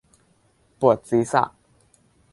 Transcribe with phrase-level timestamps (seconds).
[0.79, 1.43] ปวดศีรษะ